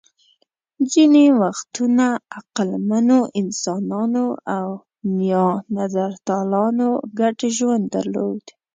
ځینې 0.91 1.25
وختونه 1.41 2.07
عقلمنو 2.37 3.19
انسانانو 3.41 4.25
او 4.57 4.67
نیاندرتالانو 5.17 6.89
ګډ 7.19 7.37
ژوند 7.55 7.83
درلود. 7.95 8.43